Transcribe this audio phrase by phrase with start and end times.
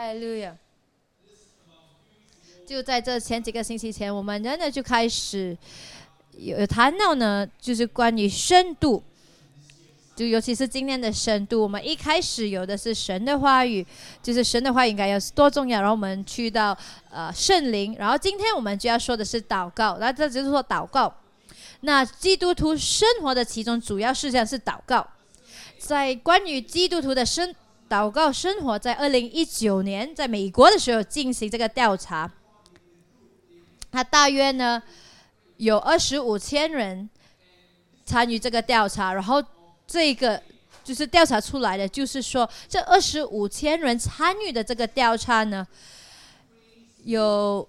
[0.00, 0.56] 哈利路亚！
[2.66, 5.54] 就在这前几个星期前，我们真的就开始
[6.38, 9.02] 有谈到呢，就是关于深度，
[10.16, 11.60] 就尤其是今天的深度。
[11.60, 13.86] 我们一开始有的是神的话语，
[14.22, 15.82] 就是神的话应该要多重要。
[15.82, 16.74] 然后我们去到
[17.10, 19.98] 呃圣灵，然后今天我们就要说的是祷告。
[20.00, 21.14] 那这就是说祷告。
[21.82, 25.06] 那基督徒生活的其中主要事项是祷告。
[25.78, 27.54] 在关于基督徒的生
[27.90, 32.30] 祷告生活，在二零一九年在美国的时候进行这个调查。
[33.90, 34.80] 他大约呢
[35.56, 37.10] 有二十五千人
[38.04, 39.42] 参与这个调查，然后
[39.88, 40.40] 这个
[40.84, 45.66] 就是调查出来的，就是说这二十五千人参与的这个调查呢，
[47.02, 47.68] 有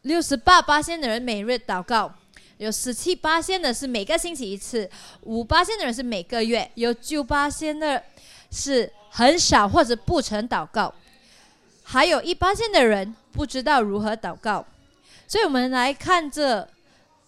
[0.00, 2.10] 六十八八线的人每日祷告，
[2.56, 4.88] 有十七八线的是每个星期一次，
[5.24, 8.02] 五八线的人是每个月，有九八线的
[8.50, 10.94] 是很少或者不曾祷告，
[11.82, 14.64] 还有一八线的人不知道如何祷告。
[15.26, 16.66] 所以我们来看这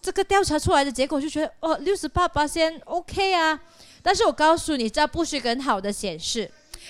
[0.01, 3.59] 这个调查出来的结果，就觉得哦，六十八八线 OK 啊。
[4.01, 6.49] 但是我告诉你，这不是很好的显示，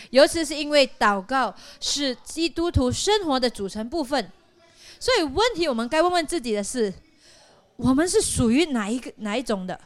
[0.09, 4.31] 尤其是因为祷告是基督徒生活的组成部分。
[4.99, 6.91] 所以问题我们该问问自己的是：
[7.75, 9.79] 我们是属于哪一个哪一种的？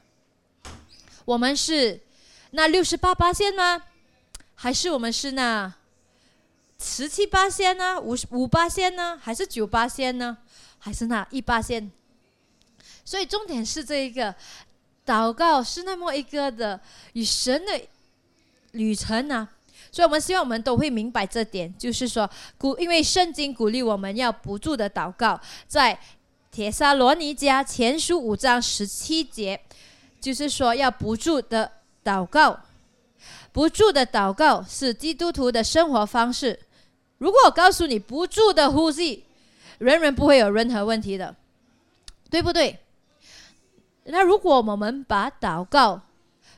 [1.25, 1.99] 我们是
[2.51, 3.83] 那六十八八线吗？
[4.59, 5.71] 还是我们是那
[6.79, 8.01] 十七八仙呢？
[8.01, 9.19] 五五八仙呢？
[9.21, 10.37] 还是九八仙呢？
[10.79, 11.91] 还是那一八仙，
[13.05, 14.33] 所以重点是这一个
[15.05, 16.79] 祷告是那么一个的
[17.13, 17.79] 与神的
[18.71, 19.47] 旅程呢。
[19.91, 25.99] 所以我们希望我们都会明白这点，就是说鼓，因为圣经鼓励我们要不住的祷告，在
[26.51, 29.59] 铁沙罗尼迦前书五章十七节，
[30.19, 31.71] 就是说要不住的
[32.03, 32.59] 祷告，
[33.57, 36.59] 不住的祷告是基督徒的生活方式。
[37.17, 39.23] 如果我告诉你不住的呼吸，
[39.79, 41.35] 人人不会有任何问题的，
[42.29, 42.77] 对不对？
[44.03, 45.99] 那如果我们把祷告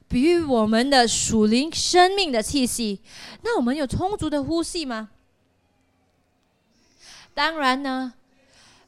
[0.10, 3.00] 比喻我们的属灵生命的气息，
[3.44, 5.08] 那我们有充足的呼吸吗？
[7.34, 8.14] 当然呢，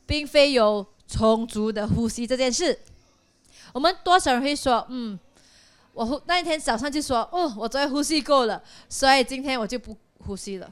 [0.05, 2.77] 并非有充足的呼吸这件事。
[3.71, 5.17] 我们多少人会说：“嗯，
[5.93, 10.71] 我那一天早上就说，哦，我昨天呼吸够了，所以今天我就不呼吸了。”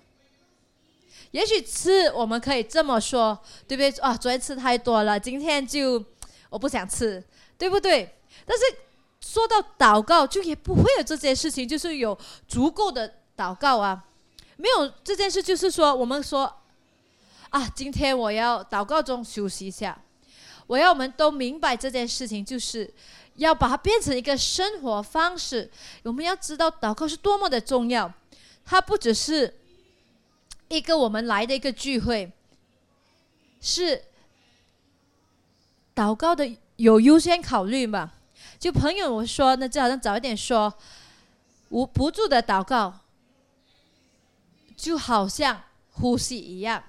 [1.32, 3.38] 也许吃我们可以这么说，
[3.68, 3.90] 对不对？
[4.02, 6.04] 啊，昨天吃太多了，今天就
[6.50, 7.24] 我不想吃，
[7.56, 8.16] 对不对？
[8.46, 8.64] 但是
[9.22, 14.06] 说到祷告，就也不会有这件事情，就是有足够的祷告啊。
[14.58, 16.52] 没有这件事，就是说我们说
[17.50, 20.02] 啊，今天我要祷告中休息一下。
[20.70, 22.94] 我要我们都明白这件事情，就是
[23.38, 25.68] 要把它变成一个生活方式。
[26.04, 28.14] 我们要知道祷告是多么的重要，
[28.64, 29.56] 它不只是。
[30.68, 32.32] 一个我们来的一个聚会，
[33.60, 34.04] 是
[35.96, 38.12] 祷告的有优先考虑嘛？
[38.60, 40.72] 就朋友我说，那就好像早一点说，
[41.70, 43.00] 无不住的祷告，
[44.78, 45.64] 就好像
[45.94, 46.84] 呼吸一样。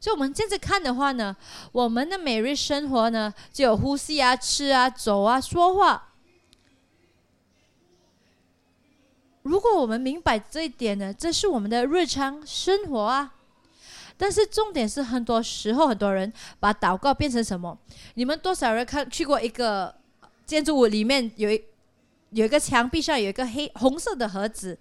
[0.00, 1.36] 所以，我们这样子看的话呢，
[1.72, 6.04] 我们的每日生活呢，就有呼吸啊、吃啊、走啊、说话。
[9.42, 13.34] 如果我们明白这一点呢，这是我们的日常生活啊。
[14.16, 17.78] 但是重点是，很多时候很多人把祷告变成什么？
[18.14, 19.94] 你们多少人看去过一个
[20.44, 21.64] 建筑物里面有一
[22.30, 24.78] 有一个墙壁上有一个黑红色的盒子，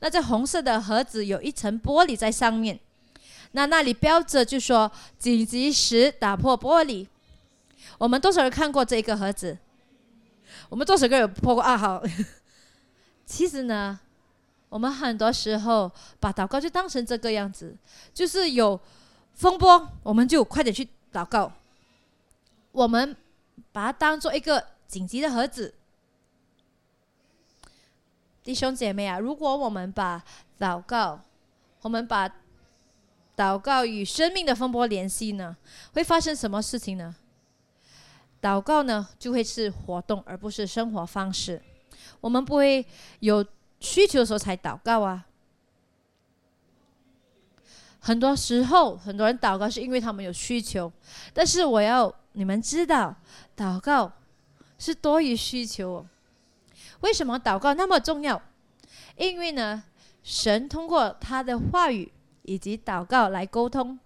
[0.00, 2.80] 那这红色的盒子有一层玻璃在上面，
[3.52, 7.06] 那那里标着就说紧急时打破玻璃。
[7.98, 9.56] 我们多少人看过这个盒子？
[10.68, 11.76] 我们多少个有破过啊？
[11.76, 12.02] 好，
[13.26, 14.00] 其实呢。
[14.70, 17.74] 我们很多时候把祷告就当成这个样子，
[18.12, 18.78] 就是有
[19.32, 21.50] 风波，我们就快点去祷告。
[22.72, 23.16] 我们
[23.72, 25.72] 把它当做一个紧急的盒子。
[28.44, 30.22] 弟兄姐妹啊，如果我们把
[30.60, 31.18] 祷告，
[31.80, 32.30] 我们把
[33.38, 35.56] 祷告与生命的风波联系呢，
[35.94, 37.14] 会发生什么事情呢？
[38.42, 41.62] 祷告呢，就会是活动，而不是生活方式。
[42.20, 42.84] 我们不会
[43.20, 43.46] 有。
[43.80, 45.24] 需求的时候才祷告啊！
[48.00, 50.92] 很多时候，很多人祷告是因为他们有需求，
[51.32, 53.14] 但是我要你们知道，
[53.56, 54.10] 祷告
[54.80, 56.04] 是多于需求。
[57.02, 58.42] 为什么祷告那么重要？
[59.16, 59.84] 因为呢，
[60.24, 62.10] 神通过他的话语
[62.48, 63.98] 以及祷告来沟通，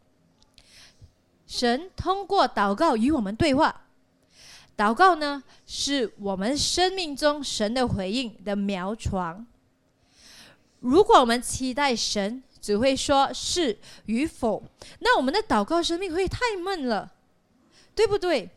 [1.46, 3.82] 神通过祷告与我们对话。
[4.76, 9.46] 祷告呢，是我们生命中神的回应的苗床。
[10.80, 14.64] 如果我们期待神只会说是与否，
[14.98, 17.12] 那我们的祷告生命会太闷了，
[17.94, 18.50] 对不对？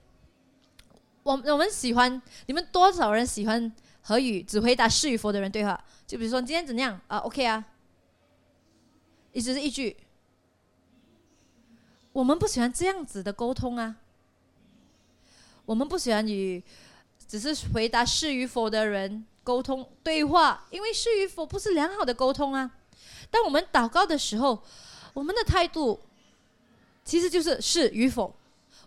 [1.22, 3.72] 我我们喜欢你们多少人喜欢
[4.02, 5.80] 和与只回答是与否的人对话？
[6.08, 7.64] 就比如说今天怎样啊？OK 啊，
[9.36, 9.98] 一直是一句。
[12.14, 13.98] 我们不喜欢这样子的沟通啊，
[15.66, 16.64] 我们不喜欢与
[17.28, 22.72] 只是回答是与否的人沟通对话，因为是与否不是良好的沟通啊。
[23.30, 24.64] 当我们祷告的时候，
[25.14, 26.00] 我们的态度
[27.04, 28.34] 其实就是是与否。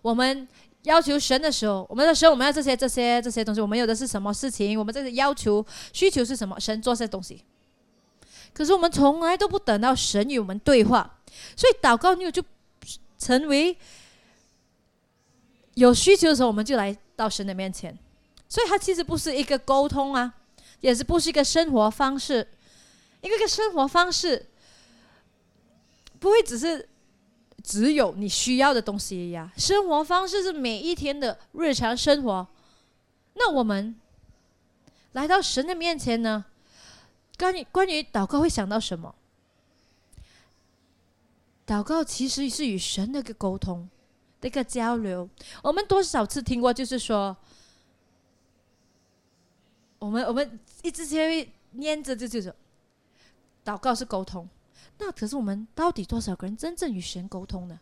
[0.00, 0.48] 我们。
[0.84, 3.60] 要求神的时候，我们的神，我们要这些、这些、这些东西。
[3.60, 4.78] 我们有的是什么事情？
[4.78, 5.62] 我们这个要求、
[5.92, 6.58] 需求是什么？
[6.58, 7.42] 神做些东西。
[8.58, 11.18] 可是我们从来都不等到神与我们对话，
[11.54, 12.42] 所以祷告你就
[13.16, 13.78] 成为
[15.74, 17.96] 有需求的时候，我们就来到神的面前。
[18.48, 20.34] 所以它其实不是一个沟通啊，
[20.80, 22.48] 也是不是一个生活方式，
[23.20, 24.44] 因为一个生活方式
[26.18, 26.88] 不会只是。
[27.60, 32.46] 只有你需要的东西呀，生活方式是每一天的日常生活。
[33.34, 33.94] 那我们
[35.12, 36.46] 来到神的面前呢？
[37.38, 39.14] 关于关于祷告会想到什么？
[41.66, 43.88] 祷告其实是与神的一个沟通
[44.40, 45.28] 的一个交流。
[45.62, 47.36] 我们多少次听过，就是说，
[49.98, 52.54] 我们我们一直会念着，这就是
[53.64, 54.48] 祷告是沟通。
[54.98, 57.78] 那可是我们到底多少个人真正与神沟通呢？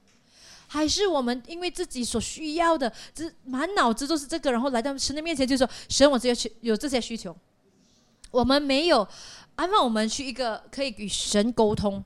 [0.68, 7.34] 还是我们因为自己所需要的，这满脑子都是这个，然后来到神的面前就说：“神，我这些有这些需求。”
[8.32, 9.06] 我们没有
[9.56, 12.02] 安放我们去一个可以与神沟通、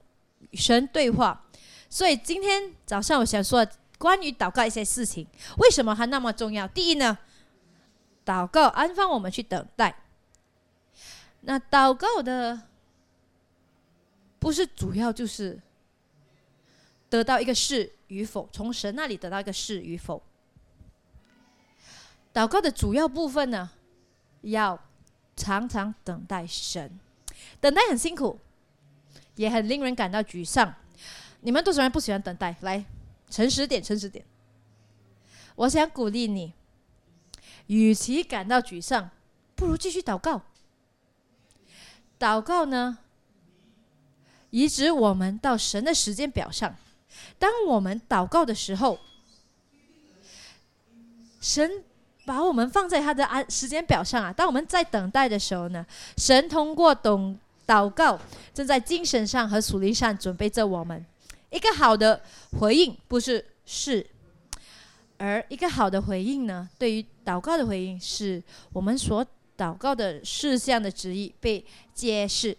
[0.51, 1.45] 与神对话。
[1.89, 3.67] 所以今天早上我想说
[3.99, 5.27] 关于祷告一些事情，
[5.59, 6.67] 为什么它那么重要？
[6.69, 7.19] 第一呢，
[8.25, 9.95] 祷告安放我们去等待。
[11.43, 12.63] 那祷告的。
[14.41, 15.61] 不是主要就是
[17.11, 20.23] 得到一个是与否，从神那里得到一个是与否。
[22.33, 23.71] 祷告的主要部分呢，
[24.41, 24.83] 要
[25.37, 26.99] 常常等待神，
[27.61, 28.39] 等待很辛苦，
[29.37, 30.75] 也很令人感到沮丧。
[31.41, 32.57] 你们多少人不喜欢等待？
[32.61, 32.85] 来，
[33.31, 34.25] 诚实点，诚实点。
[35.57, 36.53] 我想鼓励你，
[37.67, 39.11] 与其感到沮丧，
[39.55, 40.43] 不如继续祷告。
[42.19, 42.99] 祷告呢？
[44.51, 46.77] 移植我们到神的时间表上。
[47.39, 48.99] 当我们祷告的时候，
[51.41, 51.85] 神
[52.31, 54.33] 把我们放在他的安时间表上啊。
[54.33, 55.85] 当我们在等待的时候呢，
[56.17, 57.37] 神通过懂
[57.67, 58.17] 祷告，
[58.55, 61.05] 正在精神上和属灵上准备着我们
[61.51, 62.23] 一个好的
[62.61, 64.07] 回应，不是是，
[65.19, 66.69] 而一个好的回应呢？
[66.79, 68.41] 对于祷告的回应，是
[68.73, 69.27] 我们所
[69.59, 72.57] 祷告的事项的旨意被揭示。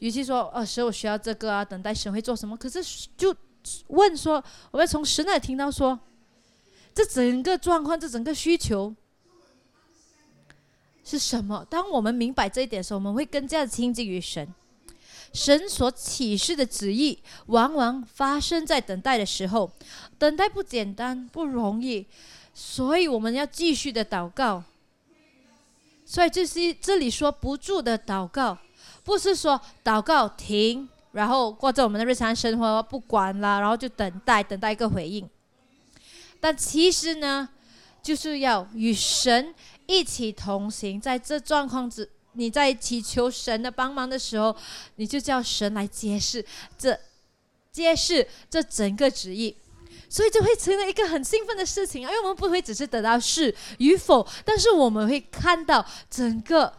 [0.00, 2.56] 与其说，哦，神我需要这个啊，等待神会做什么？
[2.56, 2.82] 可是
[3.16, 3.32] 就
[3.86, 5.96] 问说，我们从神那里听到说，
[6.98, 8.92] 这整个状况，这整个需求
[11.04, 11.64] 是什么？
[11.70, 14.52] 当我们明白这一点的时候，我们会更加的亲近于神。
[15.32, 19.70] 神所启示的旨意，往往发生在等待的时候。
[20.18, 22.04] 等待不简单，不容易，
[22.52, 24.64] 所以我们要继续的祷告。
[26.04, 28.58] 所以这是这里说不住的祷告。
[29.04, 35.30] 不是说祷告停，然后过着我们的日常生活不管了，然后就等待等待一个回应。
[36.40, 37.48] 但其实呢，
[38.02, 39.54] 就是要与神
[39.86, 44.56] 一起同行，在这状况之，你在祈求神的帮忙的时候，
[44.96, 46.44] 你就叫神来揭示
[46.78, 46.98] 这
[47.72, 49.56] 揭示这整个旨意，
[50.08, 52.10] 所以就会成为一个很兴奋的事情啊！
[52.10, 56.72] 因为我们不会只是得到是与否，但是我们会看到整个。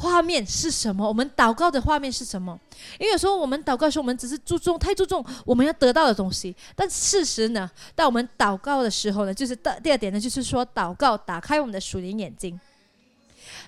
[0.00, 1.06] 画面是什么？
[1.06, 2.58] 我们祷告的画面是什么？
[2.98, 6.56] 因为有时候我们祷告的时候，我们只是注重太注重我们要得到的东西。
[6.74, 7.70] 但事实呢？
[7.94, 12.58] 当我们祷告的时候呢，就是第第二点呢，就是说祷告打开我们的属灵眼睛，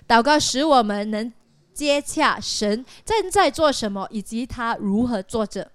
[0.07, 1.31] 祷告使我们能
[1.71, 5.69] 接洽神正在做什么，以及他如何做着。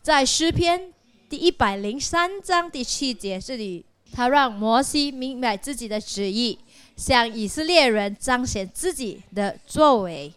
[0.00, 0.94] 在诗篇
[1.28, 6.58] 第一百零三章第七节这里，他让摩西明白自己的旨意。
[6.94, 10.32] 向以色列人彰显自己的作为，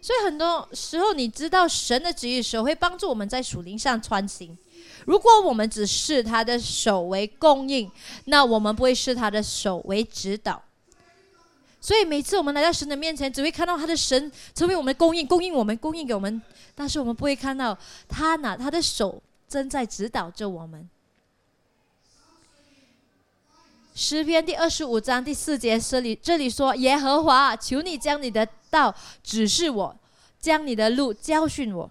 [0.00, 4.56] 所以很多时候，你知道神的旨意的时候，会帮助我们在属灵上穿行。
[5.04, 7.88] 如果我们只视他的手为供应，
[8.24, 10.60] 那我们不会视他的手为指导。
[11.78, 16.40] 所以每次我们来到神的面前，只会看到他的神成为我们的供应，供应我们，供应给我们，
[16.74, 20.88] 但是我们不会看到他拿他的手正在指导着我们。
[23.94, 29.94] 诗篇第二十五章第四节，这里这里说：“耶和华，求你将你的道指示我，
[30.40, 31.90] 将你的路教训我。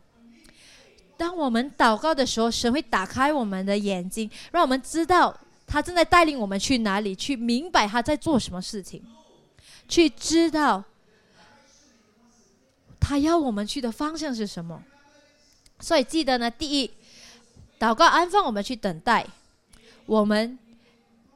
[1.15, 5.35] 当我们祷告的时候，神会打开我们的眼睛，让我们知道
[5.67, 9.03] 他正在带领我们去哪里，去明白他在做什么事情，
[9.87, 10.83] 去知道
[12.99, 14.83] 他要我们去的方向是什么。
[15.79, 16.89] 所以记得呢，第一，
[17.79, 19.27] 祷告安放我们去等待，
[20.07, 20.57] 我们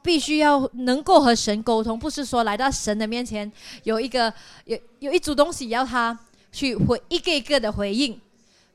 [0.06, 3.52] 必须要能够和神沟通，不是说来到神的面前
[3.84, 4.32] 有一个
[4.66, 6.18] 有有一组东西要他
[6.52, 8.22] 去回一个一个的回应。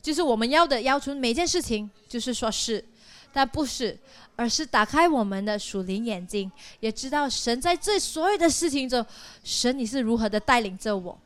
[0.02, 2.84] 就是我们要的要求，每件事情就是说是，
[3.32, 3.96] 但不是，
[4.34, 9.06] 而是打开我们的属灵眼睛，也知道神在这所有的事情中，
[9.44, 11.16] 神你是如何的带领着我，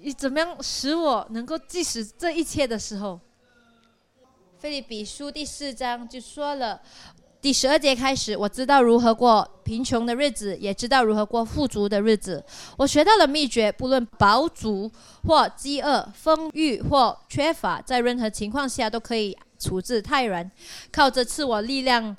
[0.00, 3.20] 你怎么样使我能够即使这一切的时候，
[4.58, 6.80] 菲利比书第四章就说了。
[7.46, 12.44] 第十二节开始，我知道如何过贫穷的日子，也知道如何过富足的日子。
[12.76, 14.90] 我学到了秘诀，不论饱足
[15.24, 20.50] 或饥饿，丰裕或缺乏，在任何情况下都可以处置泰然。
[20.90, 22.16] 靠着赐我力量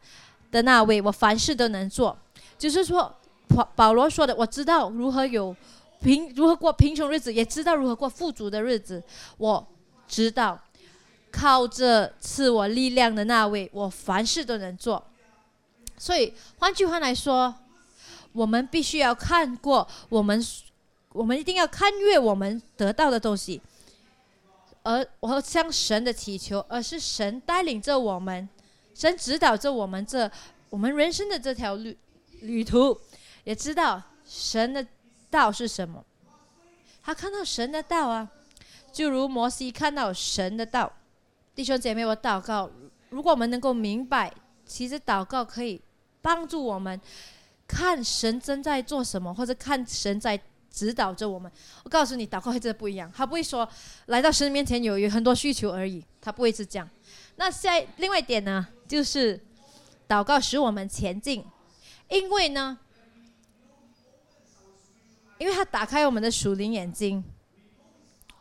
[0.49, 2.17] 的那位，我凡事都能做。
[2.57, 3.13] 就是说，
[3.49, 5.53] 保保罗说的，我知道如何有
[5.99, 9.03] 贫，如何过贫穷日子，也知道如何过富足的日子。
[9.37, 9.67] 我
[10.07, 10.57] 知道，
[11.29, 15.05] 靠着赐我力量的那位，我凡事都能做。
[15.97, 17.53] 所以，换句话来说，
[18.31, 20.39] 我们必须要看过我们，
[21.09, 23.59] 我们一定要看越我们得到的东西，
[24.83, 28.47] 而我向神的祈求，而是神带领着我们，
[28.93, 30.29] 神指导着我们这
[30.69, 31.97] 我们人生的这条旅
[32.41, 32.99] 旅途，
[33.43, 34.85] 也知道神的
[35.31, 36.05] 道是什么。
[37.01, 38.29] 他看到神的道啊，
[38.91, 40.93] 就如摩西看到神的道。
[41.55, 42.69] 弟兄姐妹，我祷告，
[43.09, 44.31] 如果我们能够明白，
[44.63, 45.81] 其实祷告可以。
[46.27, 46.99] 帮助我们
[47.65, 50.37] 看神正在做什么，或者看神在
[50.69, 51.49] 指导着我们。
[51.85, 53.09] 我告诉你，祷告会真的不一样。
[53.15, 53.65] 他不会说
[54.07, 56.89] 来到神面前有有很多需求而已，他不会是这样。
[57.37, 59.39] 那下另外一点呢，就是
[60.05, 61.45] 祷告使我们前进，
[62.09, 62.77] 因为呢，
[65.37, 67.23] 因为他打开我们的属灵眼睛，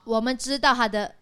[0.03, 1.15] 我们知道他的，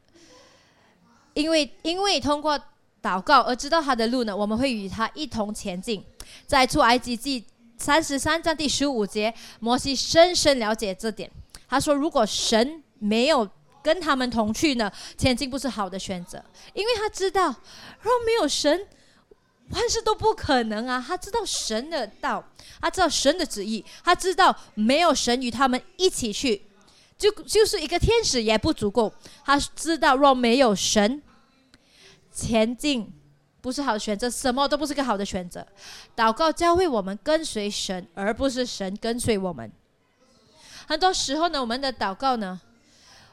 [1.35, 2.59] 因为因为通过
[3.03, 6.03] 祷告而知道他的路呢，我们会与他一同前进。
[6.47, 7.45] 在出埃及记
[7.77, 11.31] 三十三章第十五节，摩西深深了解这点。
[11.69, 13.49] 他说：“如果神没有
[13.83, 17.55] 跟他们同去呢，前进不是好的选择，因为他知道，
[18.01, 18.87] 若没有神，
[19.71, 21.05] 万事都不可能啊。
[21.05, 22.45] 他知道神的道，
[22.81, 26.63] 他知道神的旨意，他知道没有神与他们一起去，
[27.19, 29.13] 就就是一个天使也不足够。
[29.45, 31.21] 他知道，若没有神，
[32.33, 33.13] 前进。”
[33.65, 35.67] 不是好选择，什么都不是个好的选择。
[36.15, 39.73] 祷告教会我们跟随神，而不是神跟随我们。
[40.87, 42.61] 很多时候呢，我们的祷告呢，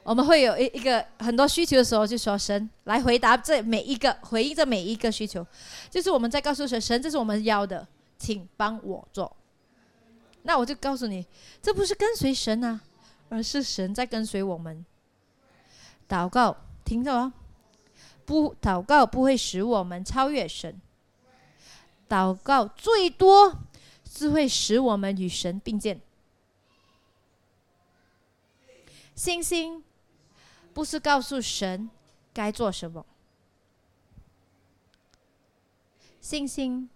[0.04, 5.46] 我们会有一一个很多需求的时候，就说神来回答这每一个，回应这每一个需求，
[5.90, 7.86] 就是我们在告诉神，神这是我们要的，
[8.18, 9.36] 请帮我做。
[10.44, 11.26] 那我就告诉你，
[11.62, 12.80] 这不是跟随神啊，
[13.28, 14.86] 而是神在跟随我们。
[16.08, 17.34] 祷告，听着哦。
[18.26, 20.80] 不祷告不会使我们超越神，
[22.08, 23.60] 祷告最多
[24.06, 26.00] 是会使我们与神并肩。
[29.16, 29.84] 信心
[30.74, 31.90] 不是告诉神
[32.34, 33.06] 该做什么，
[36.20, 36.90] 信心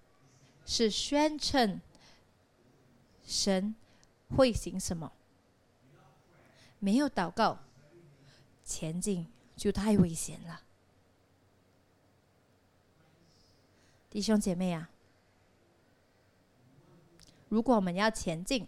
[0.65, 1.81] 是宣称
[3.25, 3.75] 神
[4.35, 5.11] 会行什么。
[6.79, 7.59] 没有祷告，
[8.63, 10.61] 前进就太危险了。
[14.15, 14.89] 弟兄姐妹啊，
[17.49, 18.65] 如果我们要前进，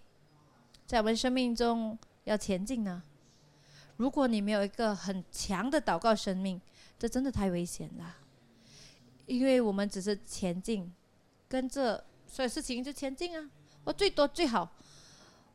[0.86, 3.02] 在我们生命中要前进呢？
[3.96, 6.60] 如果你没有一个很强的祷告生命，
[7.00, 8.18] 这真的太危险了。
[9.26, 10.94] 因为我们只是前进，
[11.48, 13.50] 跟着所有事情就前进啊。
[13.86, 14.70] 我最多最好，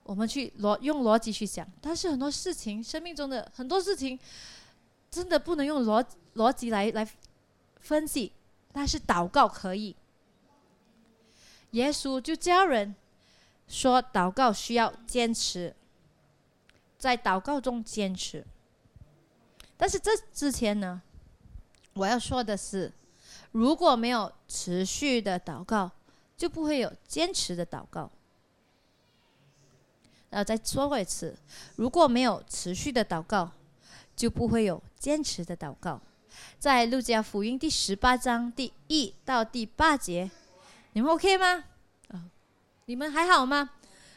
[0.05, 4.19] 我们去逻用逻辑去想，但是很多事情，生命中的很多事情，
[5.11, 6.03] 真的不能用逻
[6.37, 7.07] 逻辑来来
[7.81, 8.33] 分析。
[8.73, 9.95] 但是祷告可以，
[11.73, 12.95] 耶稣就教人
[13.69, 15.75] 说，祷告需要坚持，
[16.99, 18.45] 在祷告中坚持。
[19.77, 21.03] 但是这之前呢，
[21.95, 22.93] 我要说的是，
[23.51, 25.91] 如果没有持续的祷告，
[26.37, 28.11] 就不会有坚持的祷告。
[30.31, 31.37] 然后再说过一次，
[31.77, 33.51] 如果没有持续的祷告，
[34.17, 36.01] 就不会有坚持的祷告。
[36.59, 40.31] 在路加福音第十八章第一到第八节，
[40.93, 41.65] 你们 OK 吗？
[42.09, 42.31] 啊，
[42.87, 43.71] 你们还好吗？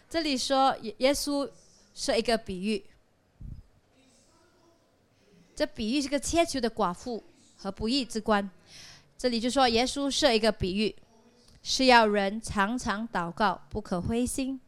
[0.10, 1.50] 这里说耶耶稣
[1.94, 2.86] 是一个比喻，
[5.56, 7.24] 这比喻是个切求的寡妇
[7.58, 8.50] 和不义之官。
[9.18, 10.96] 这里就说耶稣设一个比喻，
[11.64, 14.60] 是要人常常祷告，不可灰心。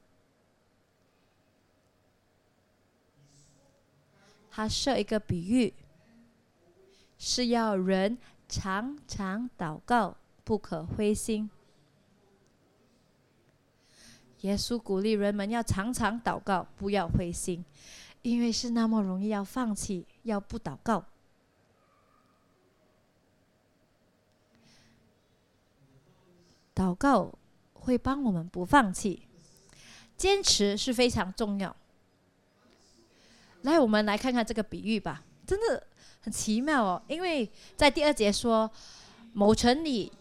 [4.49, 5.71] 他设一个比喻，
[7.17, 11.49] 是要人常常祷告，不可灰心。
[14.41, 17.65] 耶稣鼓励人们要常常祷告，不要灰心，
[18.21, 21.03] 因为是那么容易要放弃，要不祷告。
[26.75, 27.33] 祷告
[27.73, 29.27] 会帮我们不放弃，
[30.15, 31.75] 坚持是非常重要。
[33.63, 35.87] 来，我们来看看这个比喻吧，真的
[36.27, 37.01] 很奇妙哦。
[37.07, 38.69] 因为在第二节说，
[39.31, 40.11] 某城里，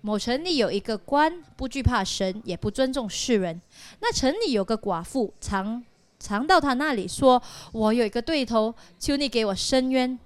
[0.00, 3.60] 某城里有一个官，不惧怕神，也不尊重世人。
[4.00, 5.84] 那城里有个寡妇，常
[6.18, 7.40] 常到他那里说
[7.70, 10.18] ：“我有一个对头，求你给我伸冤。”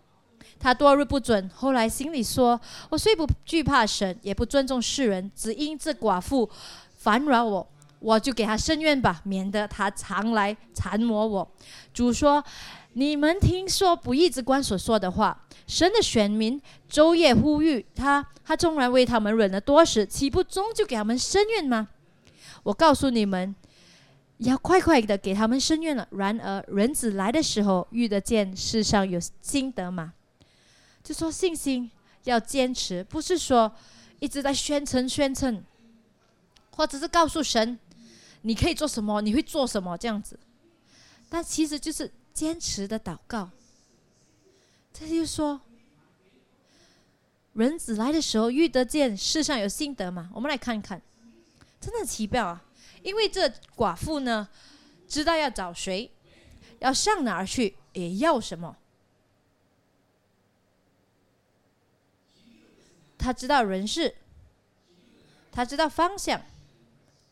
[0.59, 6.49] 他多日不准，后来心里说：“我虽不惧怕神，也不尊重世人，只因这寡妇
[6.97, 7.69] 烦扰我，
[7.99, 11.47] 我就给他伸冤吧，免得他常来缠磨我。”
[11.93, 12.43] 主说
[12.95, 21.89] ：“你们听说不义之官所说的话，神的选民昼夜呼吁他，他纵然为他们忍了多时，岂不终究给他们伸冤吗？
[22.65, 23.55] 我告诉你们，
[24.39, 26.09] 要快快的给他们伸冤了。
[26.11, 30.15] 然而人子来的时候，遇得见世上有心得吗？”
[31.05, 31.91] 就说信心
[32.25, 33.73] 要坚持，不是说
[34.19, 35.63] 一直在宣称宣称，
[36.75, 37.79] 或者是告诉神
[38.43, 40.39] 你可以做什么，你会做什么这样子。
[41.29, 43.51] 但其实就是坚持的祷告。
[44.93, 45.61] 这就说，
[47.55, 50.31] 人子来的时候遇得见世上有心得嘛？
[50.33, 51.03] 我们来看看，
[51.81, 52.65] 真的奇妙啊！
[53.03, 54.49] 因为这寡妇呢，
[55.09, 56.13] 知道要找谁，
[56.79, 58.77] 要上哪儿去，也要什么。
[63.19, 64.15] 他知道人事，
[65.51, 66.41] 他知道方向，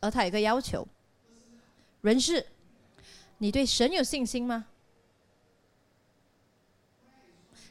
[0.00, 0.88] 而他有个要求：
[2.00, 2.44] 人事，
[3.38, 4.66] 你对神有信心吗？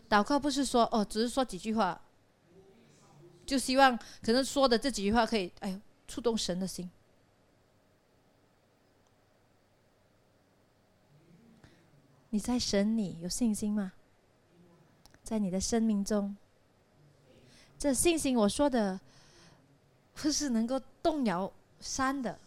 [0.09, 1.99] 祷告不是说哦，只是说几句话，
[3.45, 6.89] 就希望可能说的这几句话可以哎触动神的心。
[12.29, 13.93] 你在神里有信心吗？
[15.23, 16.35] 在你的生命中？
[17.79, 18.99] 这信心，我说的
[20.13, 22.37] 不是能够动摇山的，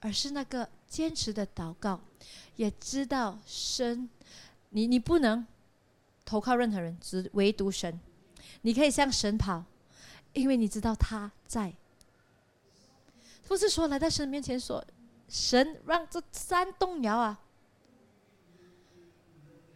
[0.00, 2.00] 而是那个坚持的祷告，
[2.56, 4.08] 也知道神，
[4.70, 5.46] 你你不能
[6.24, 7.98] 投靠任何人，只唯独神。
[8.62, 9.64] 你可以向神跑，
[10.32, 11.72] 因为你知道他在。
[13.46, 14.84] 不是说来到神面前说，
[15.28, 17.40] 神让这山动摇啊。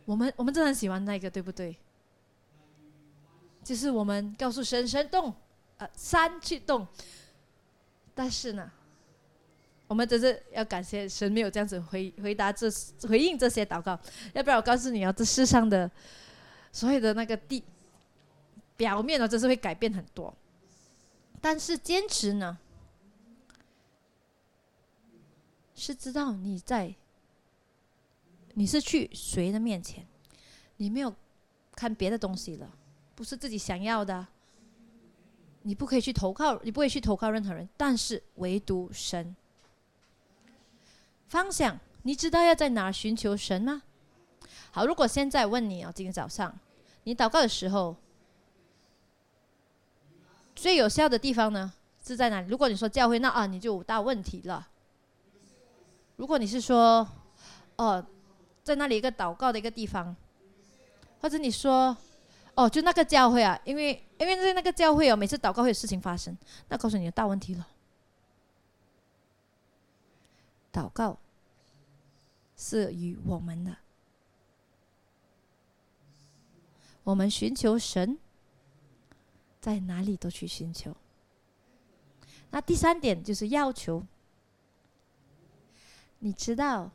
[0.07, 1.77] 我们我们真的很喜欢那个，对不对？
[3.63, 5.35] 就是我们告诉神神动，
[5.77, 6.87] 呃，山去动。
[8.15, 8.71] 但是呢，
[9.87, 12.71] 我们真是要感谢神没有这样子回回答这
[13.07, 14.01] 回应这些祷告。
[14.33, 15.91] 要不然我告诉你啊，这世上的
[16.73, 17.65] 所有的那个地
[18.77, 20.35] 表面呢，真是会改变很多。
[21.41, 22.59] 但是坚持呢，
[25.75, 26.95] 是知道你在，
[28.55, 30.07] 你是去谁的面前，
[30.77, 31.15] 你没有
[31.75, 32.71] 看别的东西了。
[33.15, 34.27] 不是自己想要的，
[35.63, 39.35] 你不可以去投靠，你不会去投靠任何人，但是唯独神。
[41.27, 43.83] 方向，你知道要在哪寻求神吗？
[44.71, 46.57] 好，如果现在问你啊，今天早上
[47.05, 47.97] 你祷告的时候，
[50.55, 52.49] 最有效的地方呢是在哪里？
[52.49, 54.69] 如果你说教会，那啊你就有大问题了。
[56.17, 57.07] 如果你是说，
[57.77, 58.05] 哦，
[58.63, 60.15] 在那里一个祷告的一个地方，
[61.21, 61.97] 或者你说。
[62.55, 67.65] 哦，就那个教会啊，因为因为在那个教会哦，每次祷告会有事情发生，那告诉你有大问题了。
[70.73, 71.17] 祷告
[72.57, 73.77] 是与我们的，
[77.09, 78.19] 我们寻求神，
[79.63, 80.95] 在哪里都去寻求。
[82.51, 84.05] 那第三点就是要求，
[86.19, 86.91] 你知道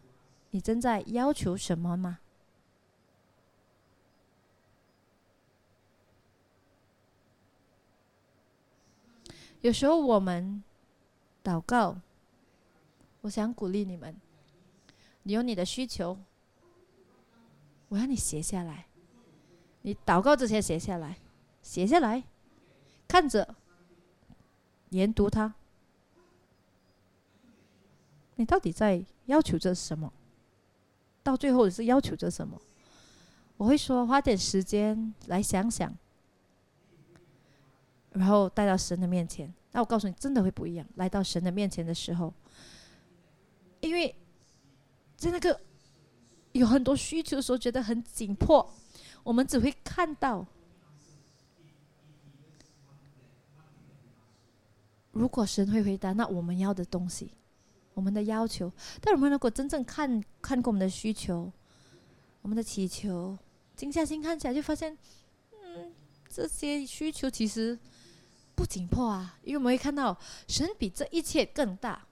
[0.51, 2.19] 你正在要求什么吗？
[9.61, 10.63] 有时候我们
[11.43, 11.99] 祷告，
[13.21, 14.15] 我想鼓励你们，
[15.23, 16.19] 你有你的需求，
[17.87, 18.85] 我要你写下来。
[19.83, 21.17] 你祷告之前写下来，
[21.61, 22.23] 写下来，
[23.07, 23.55] 看着，
[24.89, 25.53] 研读它。
[28.35, 30.11] 你到底在要求着什么？
[31.21, 32.59] 到最后是要求着什么？
[33.57, 35.95] 我会说花点时间来想想，
[38.11, 39.53] 然后带到神的面前。
[39.73, 40.87] 那我告诉你，真的会不一样。
[40.95, 42.33] 来到神的面前的时候，
[43.81, 44.15] 因为
[45.15, 45.59] 在那个
[46.53, 48.67] 有很多需求的时候，觉得很紧迫，
[49.23, 50.45] 我们只会看到。
[55.11, 57.31] 如果神会回答，那我们要的东西，
[57.93, 61.51] 我们的要求，但我们如果真正看看过我们的需求，
[62.41, 63.37] 我们的祈求，
[63.75, 64.97] 静下心看起来，就发现，
[65.51, 65.93] 嗯，
[66.27, 67.77] 这些需求其实
[68.55, 72.07] 不紧迫啊，因为我们会看到神比这一切更大。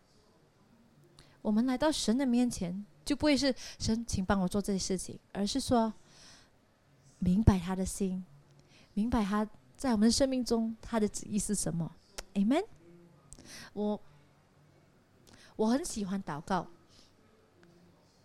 [1.42, 5.92] 我们来到神的面前，就不会是神，请帮我做这些事情，而是说，
[7.24, 8.26] 明白他的心，
[8.96, 11.90] 明白他在我们的生命中他的旨意是什么。
[12.34, 12.66] Amen。
[13.74, 14.02] 我
[15.56, 16.66] 我很喜欢祷告，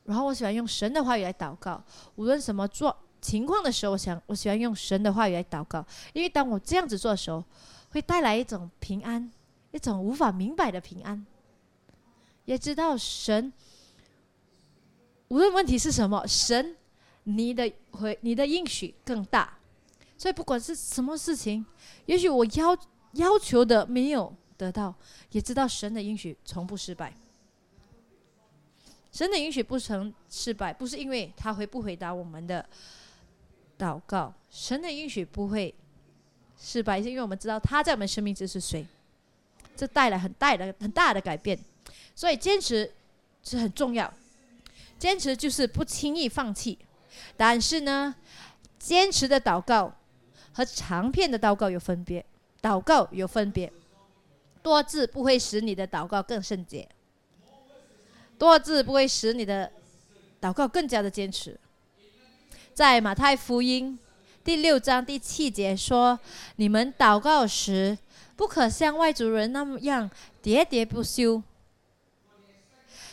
[0.05, 1.85] 然后我喜欢用神的话语来祷告。
[2.15, 7.45] 无论什么做情况的时候，我想我喜欢用神的话语来祷告，因为当我这样子做的时候，
[7.91, 9.31] 会带来一种平安，
[9.73, 11.27] 一种无法明白的平安。
[12.47, 13.53] 也知道神
[15.29, 16.77] 无论问题是什么，神
[17.29, 19.59] 你的回你的应许更大，
[20.17, 21.65] 所以不管是什么事情，
[22.07, 22.77] 也许我要
[23.12, 24.35] 要求的没有。
[24.59, 24.95] 得到，
[25.33, 27.12] 也知道神的应许从不失败。
[29.12, 32.67] 神的应许不曾失败，不是因为他回不回答我们的
[33.79, 34.33] 祷告。
[34.49, 35.75] 神的应许不会
[36.59, 38.87] 失败，是因为我们知道他在我们生命中是谁。
[39.77, 41.59] 这带来很大的很大的改变，
[42.15, 42.91] 所以坚持
[43.43, 44.11] 是很重要。
[44.99, 46.79] 坚持就是不轻易放弃，
[47.37, 48.14] 但是呢，
[48.79, 49.92] 坚持的祷告
[50.52, 52.24] 和长篇的祷告有分别。
[52.62, 53.72] 祷告有分别。
[54.61, 56.88] 多字不会使你的祷告更圣洁，
[58.37, 59.70] 多字不会使你的
[60.40, 61.57] 祷告更加的坚持。
[62.74, 63.96] 在马太福音
[64.42, 66.18] 第六章第七节说
[66.57, 67.96] ：“你们祷告时，
[68.35, 70.11] 不可像外族人那样
[70.42, 71.40] 喋喋不休，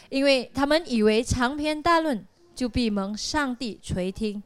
[0.10, 4.42] 因为他们以为长篇大论就必蒙上帝垂听。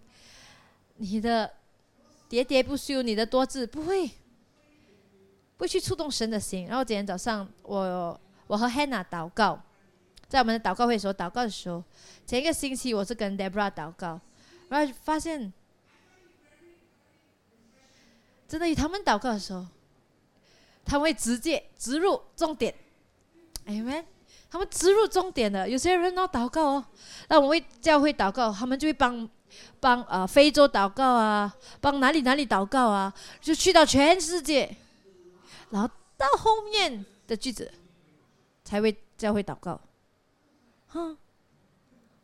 [0.97, 1.53] 你的
[2.29, 4.09] 喋喋不休，你的多字不会。”
[5.57, 6.67] 不去触动神的心。
[6.67, 9.59] 然后今天早上，我我和 Hannah 祷告，
[10.29, 11.83] 在我们的祷告会时候祷告的时候，
[12.27, 14.21] 前一个星期我是跟 Debra 祷告，
[14.69, 15.51] 然后发现，
[18.47, 19.65] 真的与他们祷告的时候，
[20.85, 22.75] 他们会直接植入重点
[23.65, 24.05] ，Amen。
[24.49, 26.85] 他们植入终点的，有些人要祷告哦，
[27.27, 29.29] 那我们为教会祷告，他们就会帮
[29.79, 34.75] 帮呃非洲祷告啊，帮哪里哪里祷告啊，就去到全世界。
[35.69, 37.69] 然后到后面的句子
[38.63, 39.79] 才会教会祷告，
[40.87, 41.17] 哼，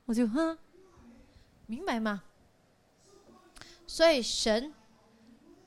[0.06, 0.58] 我就哼，
[1.66, 2.24] 明白吗？
[3.86, 4.74] 所以神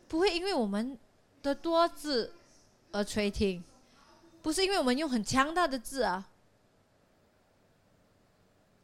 [0.08, 0.98] 不会因为我们
[1.42, 2.32] 的多字
[2.92, 3.62] 而垂听，
[4.40, 6.26] 不是因为我们用很强大的字啊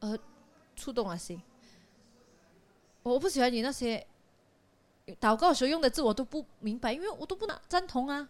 [0.02, 0.18] 呃
[0.76, 1.40] 触动了心。
[3.02, 4.06] 我不喜欢你那些
[5.20, 8.28] 祷告时候用的字，我都不明白，因为我都不能赞同啊。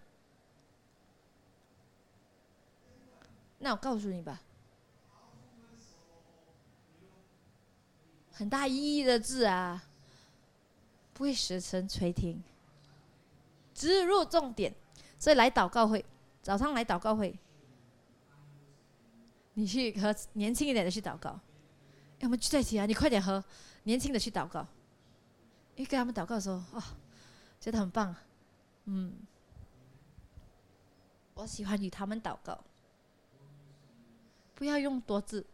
[3.58, 4.40] 那我告诉你吧，
[8.32, 9.84] 很大意义的字啊，
[11.12, 12.42] 不会时神垂听，
[13.72, 14.74] 植入重点，
[15.18, 16.04] 所以来祷告会，
[16.42, 17.38] 早上来祷告会，
[19.54, 21.38] 你去和年轻一点的去祷告，
[22.22, 23.42] 我们聚在一起啊，你快点和
[23.82, 24.66] 年轻的去祷告，
[25.76, 26.82] 你跟他们祷告的时候，哦，
[27.60, 28.14] 觉得很棒，
[28.84, 29.12] 嗯，
[31.34, 32.58] 我喜欢与他们祷告。
[34.54, 35.44] 不要用多字，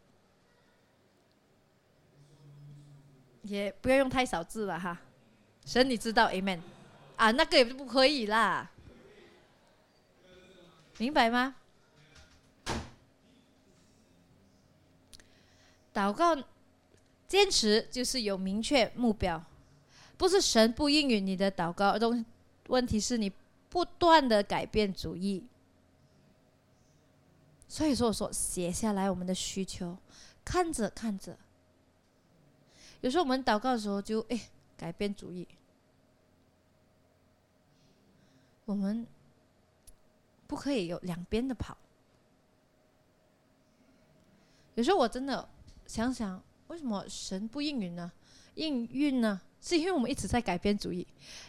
[3.43, 4.99] 也不要用太少字了哈。
[5.65, 6.61] 神，你知道，Amen。
[7.17, 8.71] 啊，那个也不可以啦，
[10.99, 11.57] 明白吗？
[15.95, 16.37] 祷告
[17.29, 19.45] 坚持就是有明确目标，
[20.17, 22.25] 不是神不应允你的祷告，而东
[22.69, 23.31] 问题是你
[23.69, 25.47] 不断的改变主意。
[27.69, 29.99] 所以说，我说写下来我们的需求，
[30.43, 31.37] 看着看着，
[33.03, 35.47] 有时候我们祷告的时候就哎改变主意，
[38.65, 39.07] 我们
[40.47, 41.77] 不可以有两边的跑。
[44.77, 45.47] 有时候我真的
[45.87, 48.11] 想想，为什么神不应允呢？
[48.55, 49.41] 应允呢？
[49.61, 51.07] 是因为我们一直在改变主意。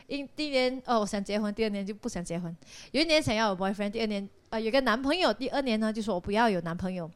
[0.08, 2.52] 因第一年哦，我想结婚，第二年就不想结婚；
[2.92, 4.28] 有一年想要有 boyfriend，第二年。
[4.50, 7.12] 啊，有个男朋友，第二年呢就说我不要有男朋友，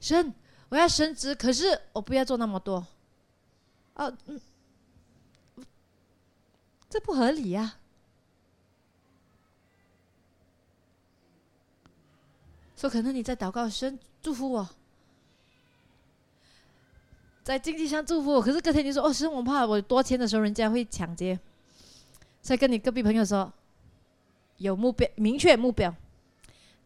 [0.00, 0.32] 升，
[0.70, 2.86] 我要升职，可是我不要做那么多，
[3.92, 4.40] 哦，嗯，
[6.88, 7.76] 这不合理呀！
[12.74, 14.66] 说可能你在祷告，神祝福我，
[17.46, 18.42] 在经济上祝福我。
[18.42, 21.38] 可是隔天你说哦，神我怕我多钱的时候人家会抢劫，
[22.42, 23.52] 所以跟你隔壁朋友说，
[24.56, 25.94] 有目标，明确目标，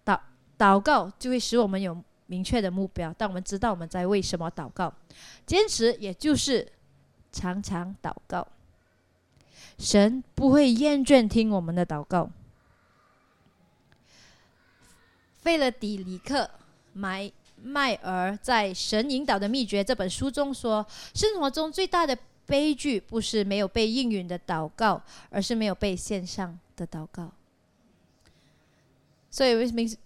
[0.05, 0.21] 祷
[0.59, 1.97] 祷告就会使我们有
[2.27, 3.15] 明确的目标。
[3.17, 4.93] 但我们知道我们在为什么祷告，
[5.47, 6.71] 坚持也就是
[7.33, 8.47] 常常祷告，
[9.79, 12.29] 神不会厌倦听我们的祷告。
[15.39, 16.51] 费勒底里克
[16.93, 27.33] 买麦尔在《神引导的秘诀》这本书中说：“生活中最大的悲剧不是没有被应允的祷告，而是没有被献上的祷告。”
[29.31, 29.97] 所以，为明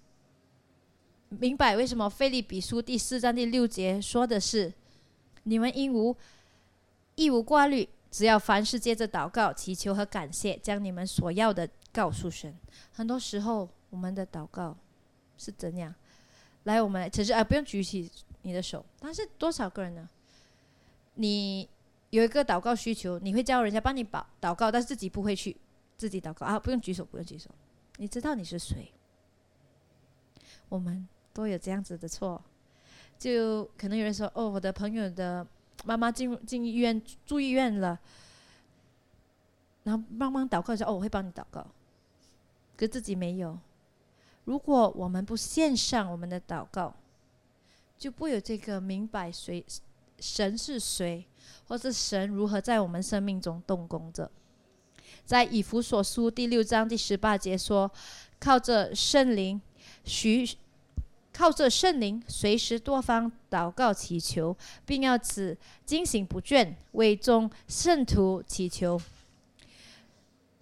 [1.29, 4.73] 明白为什么《菲利比书》第四章第六节说的是
[5.45, 6.17] ：“你们应无
[7.15, 12.55] 义无挂虑，只要凡事借着祷告、祈求和感谢，将你们所要的告诉神。”
[12.93, 14.77] 很多时候，我们的祷告。
[15.37, 15.93] 是怎样？
[16.65, 18.11] 来，我们来，其实啊，不用举起
[18.43, 18.85] 你的手。
[19.01, 20.09] 但是多少个人呢？
[21.15, 21.69] 你
[22.11, 25.57] 有一个祷告需求，你会叫人家帮你祷祷告，但是自己不会去
[25.97, 26.59] 自己祷告啊！
[26.59, 27.51] 不用举手，不用举手。
[27.99, 28.93] 你知道你是谁？
[30.69, 32.43] 我们都有这样子的错。
[33.17, 35.47] 就可能有人说：“哦，我的朋友的
[35.85, 37.99] 妈妈进进医院住医院了。”
[39.85, 41.65] 然后帮忙祷告一下，哦，我会帮你祷告。
[42.77, 43.57] 可自己没有。
[44.45, 46.95] 如果我们不献上我们的祷告，
[47.97, 49.65] 就不有这个明白谁
[50.19, 51.25] 神是谁，
[51.67, 54.31] 或者神如何在我们生命中动工着。
[55.25, 57.91] 在以弗所书第六章第十八节说
[58.39, 59.61] ：“靠着圣灵，
[60.05, 60.47] 许
[61.33, 64.55] 靠着圣灵，随时多方祷告祈求，
[64.85, 69.01] 并要此惊醒不倦，为众圣徒祈求。”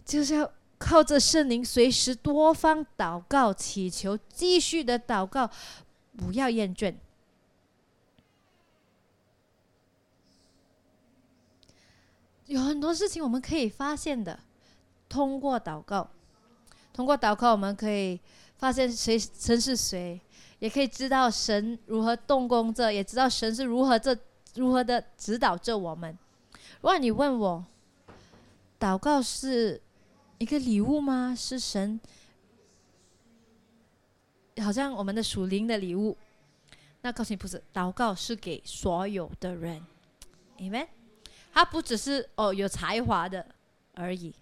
[0.06, 0.52] 就是要。
[0.84, 5.48] 靠着圣灵，随时多方祷告、祈求，继续的祷告，
[6.16, 6.92] 不要厌倦。
[12.46, 14.40] 有很多事情我们可以发现的，
[15.08, 16.10] 通过祷告，
[16.92, 18.20] 通过祷告，我们可以
[18.56, 20.20] 发现谁神是谁，
[20.58, 24.14] 也可以知道神如何动工着，也知道神是如何这
[24.56, 26.18] 如何的指导着我们。
[26.80, 27.64] 如果你问我，
[28.80, 29.80] 祷告是？
[30.42, 31.32] 一个礼物吗？
[31.38, 32.00] 是神，
[34.60, 36.18] 好像我们的属灵的礼物。
[37.00, 39.80] 那告诉你不是，祷告是给所有的人，
[40.56, 40.84] 你们，
[41.52, 43.46] 他不只是哦有才华的
[43.94, 44.34] 而已，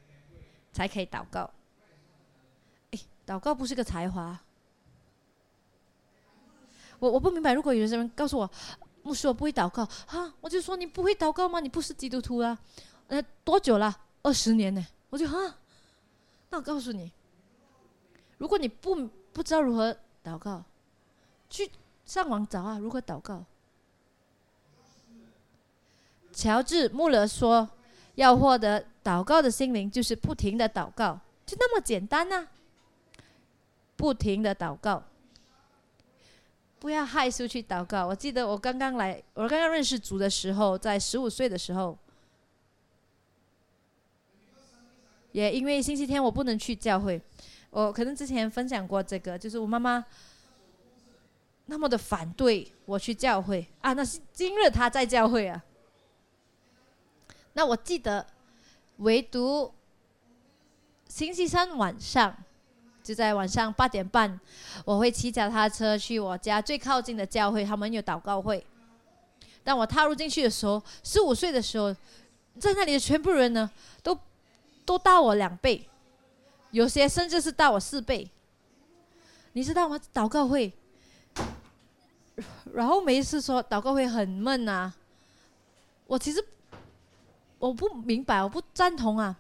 [0.72, 1.50] 才可以祷告。
[2.92, 4.40] 哎，祷告不是个才华。
[6.98, 8.50] 我我不明白，如果有些人告诉我，
[9.02, 11.60] 牧师我不会祷告啊，我就说你不会祷告吗？
[11.60, 12.58] 你不是基督徒啊？
[13.08, 13.94] 呃，多久了？
[14.22, 14.86] 二十年呢？
[15.10, 15.58] 我就啊。
[16.52, 17.12] 那我告诉你，
[18.38, 20.64] 如果你不不知道如何祷告，
[21.48, 21.70] 去
[22.04, 23.44] 上网找啊，如何祷告。
[26.32, 27.68] 乔治·穆勒说
[28.16, 32.48] ：“要获得祷告的心灵，就是不停的祷告，就那么简单呐。
[33.96, 35.04] 不停的祷告，
[36.80, 38.08] 不要害羞去祷告。
[38.08, 41.96] 我记得我刚刚来，我刚刚认识主的时候，在十五岁的时候。”
[45.32, 47.20] 也因为星期天我不能去教会，
[47.70, 50.04] 我可能之前分享过这个，就是我妈妈
[51.66, 53.92] 那么的反对我去教会啊。
[53.92, 55.62] 那是今日她在教会啊。
[57.52, 58.26] 那我记得，
[58.96, 59.72] 唯独
[61.08, 62.36] 星期三晚上，
[63.02, 64.40] 就在晚上八点半，
[64.84, 68.66] 我会骑脚踏车去我家最靠近的教会，他们有祷告会。
[69.62, 71.94] 当我踏入进去的时候，十五岁的时候，
[72.58, 73.70] 在那里的全部人呢，
[74.02, 74.18] 都。
[74.90, 75.88] 都大我两倍，
[76.72, 78.28] 有些甚至是大我四倍。
[79.52, 79.96] 你知道吗？
[80.12, 80.72] 祷告会，
[82.72, 84.92] 然后每一次说祷告会很闷啊。
[86.08, 86.44] 我其实
[87.60, 89.36] 我不明白，我不赞同啊。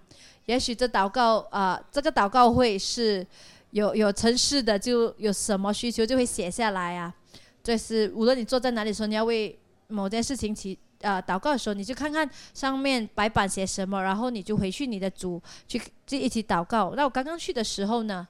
[0.46, 3.26] 也许这祷告啊，这个祷告会是
[3.72, 7.12] 有有城市的，就有什么需求就会写下来啊。
[7.60, 9.58] 这是无论你坐在哪里说你要为
[9.88, 10.78] 某件事情祈。
[11.00, 16.94] 呃，祷告的时候，你就看看上面白板写什么，然后你就回去你的组去就一起祷告。
[16.94, 18.26] 那我刚刚去的时候呢，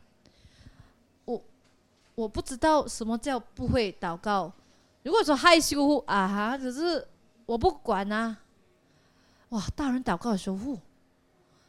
[1.25, 1.43] 我
[2.15, 4.53] 我不知道什么叫不会祷告。
[5.03, 7.07] 如果说害羞啊哈，只是
[7.47, 8.39] 我不管啊。
[9.49, 10.79] 哇，大人祷告的时候，呜，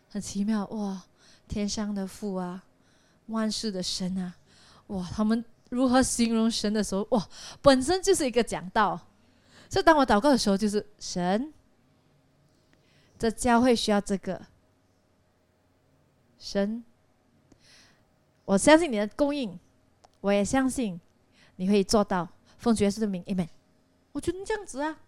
[0.09, 1.01] 很奇妙哇！
[1.47, 2.63] 天上的父啊，
[3.25, 4.35] 万事的神啊，
[4.87, 7.27] 哇，他们如何形容神的时候，哇，
[7.59, 8.99] 本身就是一个讲道。
[9.71, 11.53] 所以当我祷告的时候，就是神，
[13.17, 14.45] 这教会需要这个，
[16.37, 16.83] 神，
[18.43, 19.57] 我相信你的供应，
[20.19, 20.99] 我也相信
[21.55, 22.27] 你可以做到。
[22.57, 23.47] 奉主耶稣的名，Amen。
[24.11, 24.99] 我觉得这样子啊，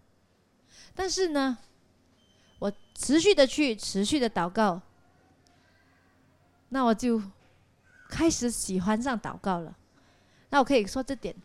[0.95, 1.57] 但是呢，
[2.57, 4.81] 我持续的去，持续的祷告，
[6.69, 7.21] 那我就
[8.07, 9.77] 开始喜欢上祷告了。
[10.51, 11.35] 那我可以说这点。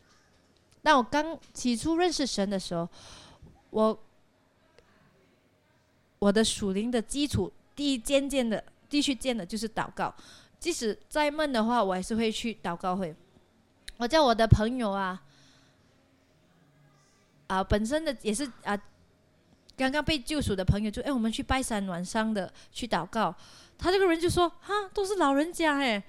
[0.89, 2.89] 但我刚起初认识神的时候，
[3.69, 4.03] 我
[6.19, 10.15] 我的属灵的基础，第一渐渐的继续建的就是祷告。
[10.59, 13.15] 即使再闷的话，我还是会去祷告会。
[13.99, 15.23] 我叫我的朋友啊，
[17.49, 18.75] 啊，本身的也是啊，
[19.77, 23.35] 刚刚被救赎的朋友，就哎，我们去拜山晚上的去祷告。
[23.77, 26.03] 他这个人就说：“哈，都是老人家哎。”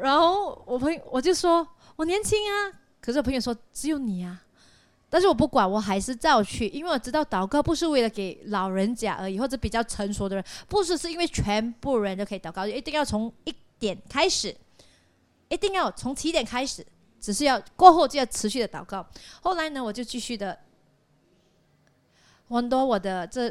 [0.00, 4.44] 然后我朋友我就说：“我年轻啊。”可是我朋友说：“只有你啊。”
[5.10, 14.54] 但是我不管，我还是照去，因为我知道祷告不是为了给老人家而已，或者比较成熟的人，不是是因为全部人都可以祷告，一定要从一点开始，
[15.48, 16.86] 一定要从起点开始，
[17.18, 19.06] 只是要过后就要持续的祷告。
[19.40, 20.58] 后来呢，我就继续的
[22.50, 23.50] 很多我的这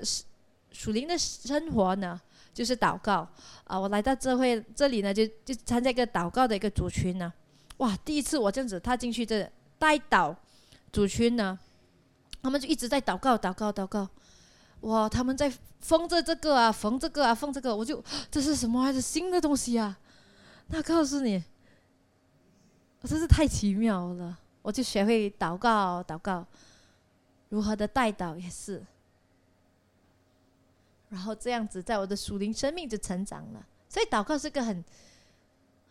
[0.71, 2.21] 属灵的生活呢，
[2.53, 3.27] 就是祷告
[3.63, 3.79] 啊。
[3.79, 7.33] 我来到这会这里呢，就就参加一个祷告的一个组群呢。
[7.77, 10.35] 哇，第一次我这样子踏进去这带祷。
[10.91, 11.59] 组群呢，
[12.41, 14.07] 他们就一直在祷告，祷告，祷告。
[14.81, 17.75] 哇，他们在封着这个啊，缝这个啊，缝这个。
[17.75, 18.81] 我就这是什么？
[18.81, 19.99] 还是新的东西啊？
[20.67, 21.43] 那告诉你，
[23.03, 24.39] 真是太奇妙了。
[24.61, 26.45] 我就学会祷告，祷告，
[27.49, 28.83] 如何的带祷也是。
[31.09, 33.65] 然后这样子，在我的属灵生命就成长了。
[33.89, 34.83] 所以祷告是个很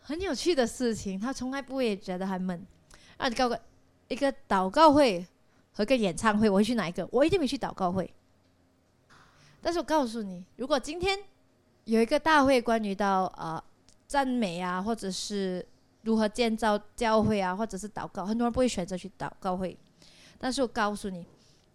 [0.07, 2.65] 很有趣的事情，他从来不会觉得很闷。
[3.17, 3.59] 啊，你告个。
[4.09, 5.27] 一个祷告会
[5.73, 7.05] 和个演唱会，我会去哪一个？
[7.11, 8.09] 我一定会去祷告会。
[9.61, 11.19] 但是我告诉你，如果今天
[11.83, 13.61] 有一个大会关于到啊
[14.07, 15.67] 赞美啊，或者是
[16.03, 19.77] 如何建造教会啊，或者是祷告，很多人不会选择去祷告会。
[20.39, 21.25] 但是我告诉你，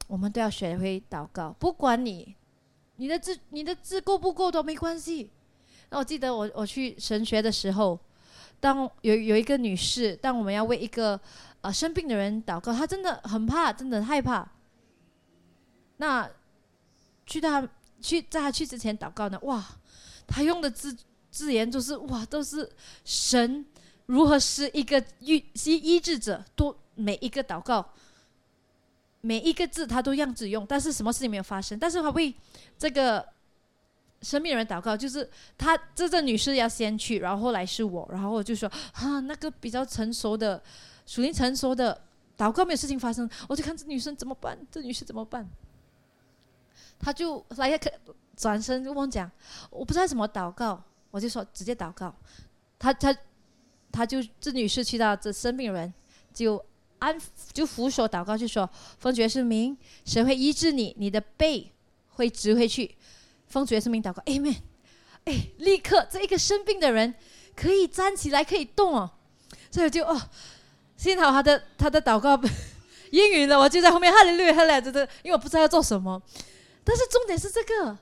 [0.07, 2.35] 我们都要学会祷告，不管你
[2.97, 5.29] 你的字你的字够不够都没关系。
[5.91, 8.01] 那我记得我我去神学的时候，
[8.63, 11.21] 当有有一个女士，当我们要为一个。
[11.63, 14.45] 啊，生病的人祷告，她真的很怕，真的害怕。
[15.99, 16.29] 那
[17.25, 17.69] 去他
[18.01, 19.39] 去在他去之前祷告呢？
[19.45, 19.65] 哇，
[20.27, 20.93] 他用的字
[21.31, 22.69] 字眼就是哇，都是
[23.05, 23.65] 神
[24.07, 27.93] 如何是一个医医医治者，多每一个祷告，
[29.21, 31.79] 每一个字他都样子用，但是什么事情没有发生？
[31.79, 32.35] 但是他为
[32.77, 33.25] 这个
[34.23, 40.63] 生病人祷告，就是他这个女士要先去，然后后来是我，然后我就说啊，那个比较成熟的。
[41.05, 42.01] 属灵成熟的
[42.39, 44.57] 祷告没有事情发生，我就看这女生怎么办？
[44.71, 45.47] 这女士怎么办？
[47.01, 47.93] 他就来个
[48.37, 49.29] 转身跟我讲，
[49.69, 50.81] 我不知道怎么祷告，
[51.11, 52.15] 我就说直接祷告。
[52.79, 53.15] 他他
[53.91, 55.93] 他就这女士去到这生病人，
[56.33, 56.65] 就
[57.01, 57.21] 安
[57.53, 61.73] 就扶手祷告，就说风爵是名，神会医治你，你的背
[62.11, 62.97] 会直回去。
[63.53, 64.57] 风爵是名祷告，Amen。
[65.27, 67.15] 哎，立刻这一个生病的人
[67.55, 69.11] 可以站起来，可以动哦。
[69.71, 70.21] 所以就哦。
[70.95, 72.41] 幸好他的他的祷告
[73.11, 76.23] 应允了，我就在后面哈利路亚哈利这这，因为我不知道要做什么。
[76.85, 77.99] 但是重点是这个，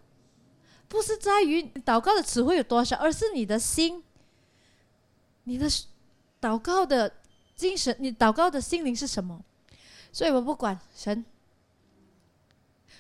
[0.87, 4.05] 不是在于祷告的词汇有多少，而是你的心，
[5.45, 5.67] 你的
[6.43, 7.11] 祷告的
[7.57, 9.43] 精神，你祷告的心灵是什么。
[10.13, 11.25] 所以我不管神，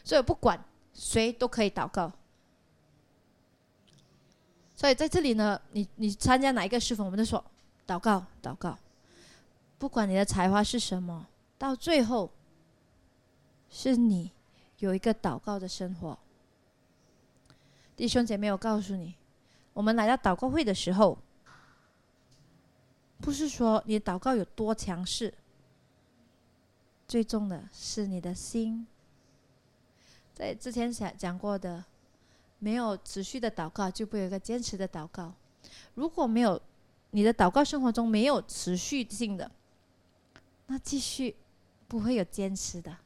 [0.02, 2.10] 所以我不管谁都可以祷告。
[4.80, 7.44] 所以在这里呢，你你参加哪一个侍奉，我们都说
[7.86, 8.78] 祷告，祷告。
[9.78, 11.26] 不管你的才华是什么，
[11.58, 12.30] 到最后
[13.68, 14.32] 是你
[14.78, 16.18] 有一个祷告的生活。
[17.94, 19.14] 弟兄姐妹，我告诉你，
[19.74, 21.18] 我们来到祷告会的时候，
[23.18, 25.34] 不是说你祷告有多强势，
[27.06, 28.86] 最重的是你的心。
[30.32, 31.84] 在之前讲讲过的，
[32.60, 35.34] 没有持续的祷告，就不有一个坚持的祷告。
[35.94, 36.60] 如果没有
[37.10, 39.50] 你的祷告生活中没有持续性的。
[40.66, 41.34] 那继续
[41.88, 42.96] 不会有坚持的，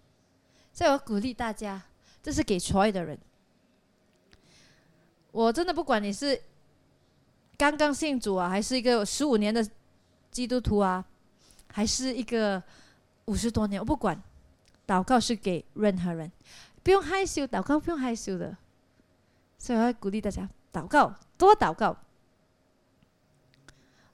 [0.70, 1.82] 所以我鼓励大家，
[2.22, 3.18] 这是给所有的人。
[5.32, 6.38] 我真的不管你是
[7.56, 9.66] 刚刚信主啊，还是一个十五年的
[10.30, 11.02] 基督徒啊，
[11.68, 12.62] 还是一个
[13.24, 14.22] 五十多年，我不管。
[14.86, 16.30] 祷告是给任何人，
[16.82, 18.54] 不用害羞，祷告不用害羞的。
[19.64, 21.96] 所以我要鼓励大家，祷告多祷告。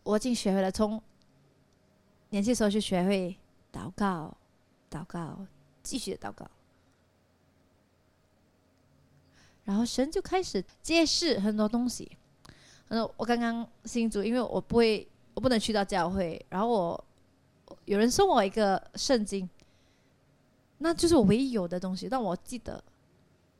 [0.04, 1.02] 我已经学会了，从
[2.28, 3.36] 年轻时候就学会。
[3.72, 4.36] 祷告，
[4.90, 5.46] 祷告，
[5.80, 6.44] 继续祷告，
[9.64, 12.10] 然后神就开始揭示很多东西。
[12.88, 17.04] 嗯，我刚刚新主，因为我不会，我不能去到教会，然后我
[17.84, 19.48] 有人送我一个圣经，
[20.78, 22.08] 那就是我唯一有的东西。
[22.08, 22.82] 但我记得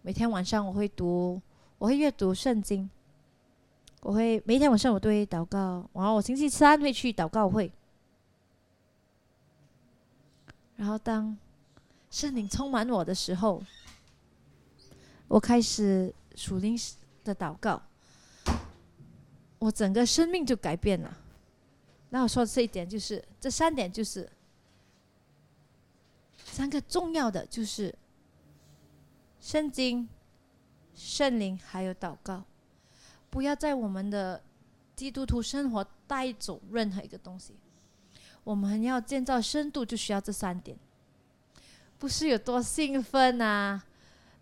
[0.02, 1.40] 每天晚上我会读，
[1.80, 2.90] 我会阅读圣经，
[4.02, 7.72] 我会每天晚上我都会祷告，然后我星期三会去祷告会，
[10.76, 11.34] 然后当
[12.10, 13.62] 圣灵充满我的时候，
[15.26, 16.78] 我开始属灵
[17.24, 17.80] 的祷告。
[19.58, 21.16] 我整个生命就改变了。
[22.10, 24.30] 那我说这一点就是，这三点就是
[26.44, 27.94] 三个重要的，就是
[29.40, 30.06] 圣经、
[31.02, 32.44] 圣灵还有祷告。
[33.30, 34.42] 不要在我们的
[34.94, 37.54] 基督徒生活带走任何一个东西。
[38.44, 40.76] 我们要建造深度，就需要这三点。
[41.98, 43.82] 不是有多兴奋啊，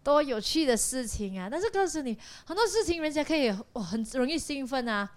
[0.02, 1.48] 多有趣的事情啊！
[1.50, 5.09] 但是告诉你，很多事情人家可以哦，很容易兴奋啊。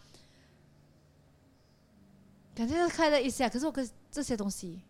[2.54, 4.82] 感觉开了一下，可是我跟这些东西，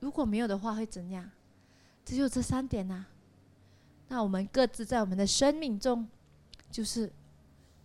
[0.00, 1.30] 如果没有的话会怎样？
[2.04, 3.04] 这就这三点呐。
[4.08, 6.08] 那我们各自在我们的生命中，
[6.70, 7.12] 就是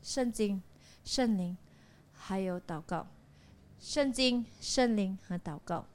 [0.01, 0.61] 圣经、
[1.03, 1.57] 圣灵，
[2.13, 3.07] 还有祷告。
[3.79, 5.85] 圣经、圣灵和祷告。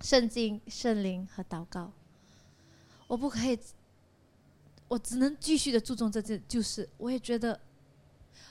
[0.00, 1.90] 圣经、圣灵和祷告。
[3.08, 3.58] 我不可以，
[4.86, 7.58] 我只能继续的注重这件，就是我也觉得，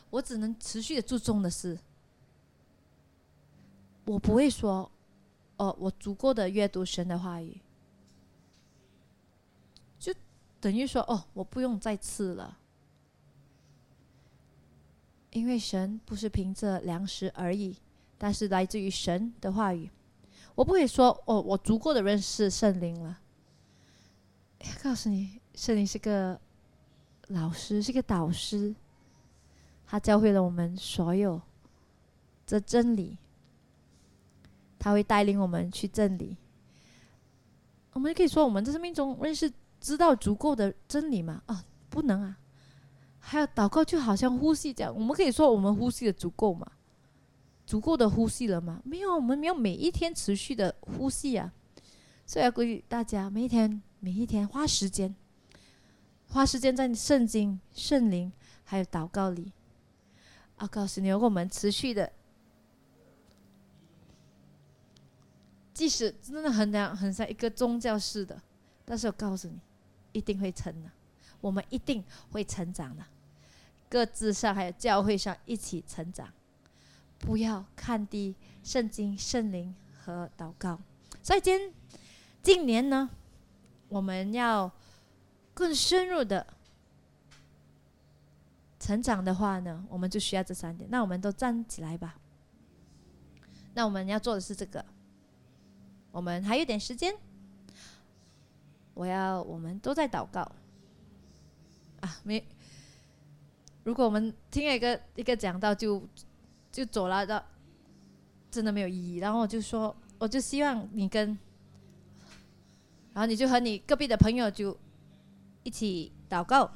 [0.10, 1.80] 我只能持续的注重的是。
[4.04, 4.92] 我不会说，
[5.58, 7.60] 哦，我足够的阅读神的话语，
[10.60, 12.58] 等于说，哦，我不用再吃了，
[15.32, 17.78] 因为神不是凭着粮食而已，
[18.18, 19.90] 但是来自于神的话语。
[20.56, 23.20] 我不会说，哦，我足够的认识圣灵了。
[24.82, 26.40] 告诉你，圣灵是个
[27.28, 28.74] 老师，是个导师，
[29.86, 31.40] 他教会了我们所有
[32.48, 33.18] 的真理。
[34.80, 36.38] 他会带领我们去真理。
[37.94, 39.52] 我们可以说，我们在生命中认识、
[39.88, 41.42] 知道足够的真理吗？
[41.46, 42.38] 啊，不能啊！
[43.20, 44.94] 还有祷告，就好像呼吸这样。
[44.94, 46.70] 我们可以说，我们呼吸的足够吗？
[47.66, 48.82] 足够的呼吸了吗？
[48.84, 51.54] 没有，我们没有每一天持续的呼吸啊！
[52.26, 55.16] 所以要鼓励大家，每一天、每一天花时间，
[56.28, 58.30] 花时间在圣经、圣灵
[58.66, 59.54] 还有祷告里。
[60.58, 62.12] 啊，告诉你，如果我们持续的。
[65.74, 68.42] 即使真的很像很像一个宗教式的，
[68.84, 69.62] 但是我告诉你，
[70.18, 70.90] 一定会成的，
[71.40, 73.06] 我们一定会成长的，
[73.88, 76.28] 各自上还有教会上一起成长，
[77.20, 80.80] 不要看低圣经、圣灵和祷告。
[81.22, 81.72] 所以今
[82.42, 83.08] 今年呢，
[83.90, 84.72] 我们要
[85.54, 86.48] 更深入的
[88.80, 90.90] 成长的话呢，我们就需要这三点。
[90.90, 92.18] 那我们都站起来吧。
[93.76, 94.84] 那我们要做的是这个。
[96.12, 97.14] 我们还有点时间，
[98.98, 100.42] 我要我们都在祷告
[102.02, 102.18] 啊！
[102.24, 102.44] 没，
[103.84, 106.02] 如果我们听了一个一个讲道就
[106.72, 107.46] 就走了的，
[108.50, 109.18] 真的没有意义。
[109.18, 111.38] 然后我就说，我就希望你跟，
[113.14, 114.76] 然后你就和你隔壁的朋友就
[115.62, 116.72] 一起祷告，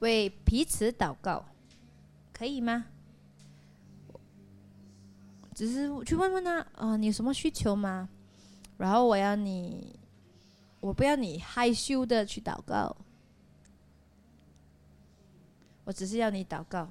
[0.00, 1.44] 为彼此祷告，
[2.32, 2.86] 可以吗？
[5.54, 8.08] 只是去问问他，啊，你有什么需求吗？
[8.82, 9.94] 然后我要你，
[10.80, 12.96] 我不要你害羞的去祷告，
[15.84, 16.90] 我只是要你祷告，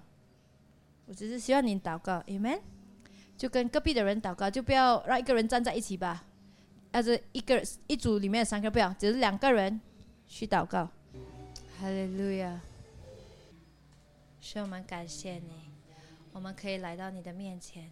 [1.05, 2.61] 我只是希望你祷告，Amen。
[3.37, 6.23] 就跟隔壁的人祷告，就不要让一个人站在一起吧，
[6.93, 9.81] 要是一个一组里面三个不要，只是两个人
[10.25, 10.89] 去祷告。
[11.77, 12.61] 哈利路亚！
[14.39, 15.51] 所以我们感谢你，
[16.31, 17.91] 我们可以来到你的面前。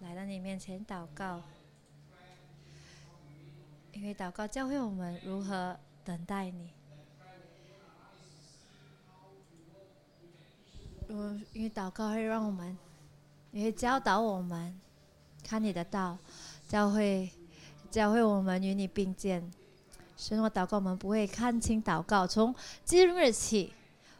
[0.00, 1.42] 来到你面前祷告，
[3.92, 6.70] 因为祷告教会我们如何等待你。
[11.08, 12.76] 我因为祷告会让我们，
[13.50, 14.78] 也会教导我们
[15.44, 16.16] 看你的道，
[16.68, 17.30] 教会
[17.90, 19.50] 教会我们与你并肩。
[20.16, 22.26] 所以，我祷告我们不会看清祷告。
[22.26, 23.72] 从今日起，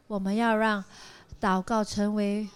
[0.06, 0.84] 我们要让
[1.40, 2.48] 祷告成为。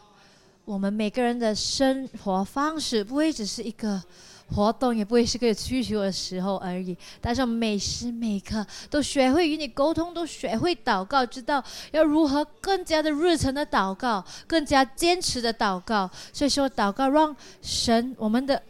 [0.67, 4.03] 我们每个人的生活方式不会只是一个
[4.49, 6.97] 活动，也不会是个需求的时候而已。
[7.20, 16.11] 但是每时每刻都学会与你沟通，都学会祷告，知道要如何更加的热诚的祷告，更加坚持的祷告。
[16.32, 18.62] 所以说，祷告让神我们的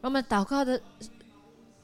[0.00, 0.80] 我们祷告的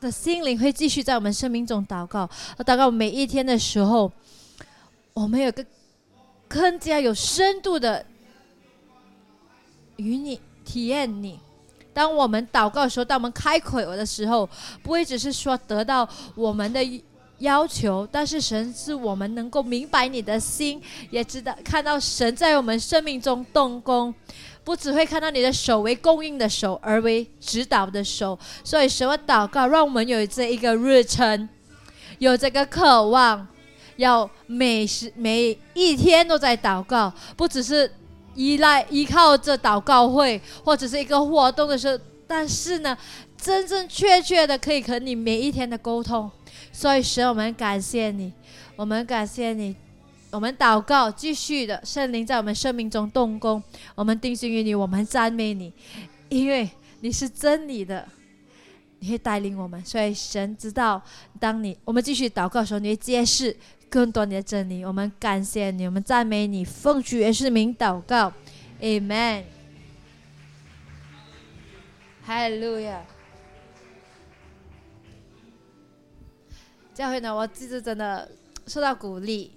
[0.00, 2.28] 的心灵会继续在我们生命中祷告。
[2.58, 4.10] 祷告每一天的时候，
[5.12, 5.64] 我们有个。
[6.54, 8.04] 更加有深度的
[9.96, 11.40] 与你体验你。
[11.94, 14.48] 当我们祷告的时候，当我们开口的时候，
[14.82, 16.80] 不会只是说得到我们的
[17.38, 20.80] 要求，但是神是我们能够明白你的心，
[21.10, 24.14] 也知道看到神在我们生命中动工，
[24.64, 28.38] 不只会看到你的手为供应的手，而为指导的手。
[28.62, 31.48] 所以，什么祷告，让我们有这一个日程，
[32.18, 33.46] 有这个渴望，
[33.96, 37.90] 要每时每一天都在祷告，不只是。
[38.34, 42.96] 依赖依靠着祷告会或者是一个活动的时候，但是呢，
[43.36, 46.30] 真正确切的可以和你每一天的沟通。
[46.72, 48.32] 所以，神，我们感谢你，
[48.76, 49.76] 我们感谢你，
[50.30, 53.62] 我们祷告，继续的圣灵在我们生命中动工。
[53.94, 55.72] 我们定睛于你，我们赞美你，
[56.30, 56.70] 因为
[57.00, 58.08] 你是真理的，
[59.00, 59.84] 你会带领我们。
[59.84, 61.02] 所以，神知道，
[61.38, 63.54] 当你我们继续祷告的时候，你会揭示。
[63.92, 68.32] 更多你的真理，我们感谢你，我们赞美你，奉主耶稣名祷告
[68.80, 69.44] ，Amen。
[72.22, 73.04] 哈利路亚。
[76.94, 78.30] 教会呢，我其实真的
[78.66, 79.52] 受到鼓励。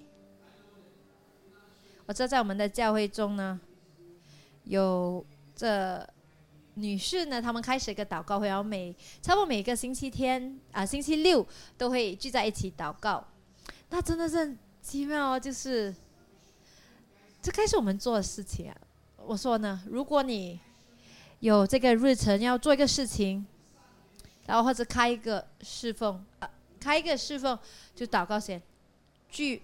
[2.05, 3.57] 我知道在我们的教会中呢，
[4.65, 5.25] 有
[5.55, 6.05] 这
[6.73, 13.25] 女士呢，她们开始一个祷告会，然后每差不多每个星期天啊，星期六都会聚在一起祷告。
[13.89, 15.93] 那真的是很奇妙哦，就是
[17.41, 18.77] 这开始我们做的事情啊。
[19.17, 20.59] 我说呢，如果你
[21.39, 23.45] 有这个日程要做一个事情，
[24.47, 27.57] 然后或者开一个侍奉啊，开一个侍奉
[27.95, 28.61] 就祷告先，
[29.29, 29.61] 聚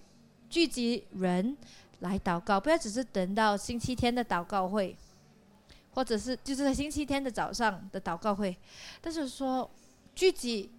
[0.49, 1.57] 聚集人
[1.99, 4.95] 来祷告，不要只是等到星期天的祷告会，
[5.93, 8.55] 或者是就是在星期天的早上的祷告会，
[9.01, 9.69] 但是说
[10.15, 10.71] 聚集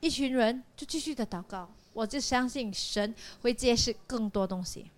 [0.00, 1.68] 一群人就继续的祷告。
[1.92, 4.90] 我就相信神会揭示更多东西。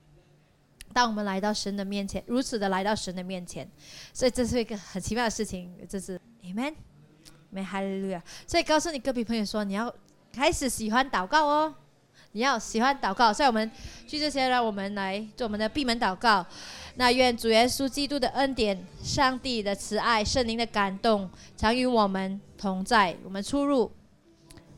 [0.92, 3.68] 当我们来到神的面前，如此的来到神的面前，
[4.12, 5.72] 所以这是一个很奇妙的事情。
[5.88, 6.72] 这是 Amen，
[7.50, 8.22] 没哈利路亚。
[8.46, 9.92] 所以告诉你隔壁朋友说，你要
[10.32, 11.74] 开始喜欢祷告哦，
[12.30, 13.32] 你要喜欢祷告。
[13.32, 13.68] 所以我们
[14.06, 16.46] 去这些，让我们来做我们的闭门祷告。
[16.94, 23.16] 那愿主耶稣基督的恩典、上帝的慈爱、圣灵的感动，常与我们同在。
[23.24, 23.90] 我们出入，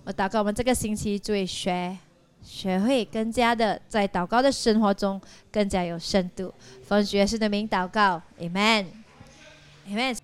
[0.05, 1.99] 我祷告，我们这个星期就会学。
[2.47, 5.21] 学会更加的在祷告的生活中
[5.51, 10.17] 更加有深度，奉主耶稣的名祷告，Amen，Amen。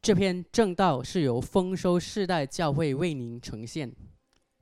[0.00, 3.92] 这篇正道是由丰收世代教会为您呈现，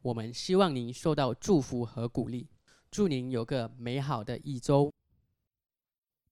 [0.01, 2.49] 我们希望您受到祝福和鼓励，
[2.91, 4.91] 祝您有个美好的一周。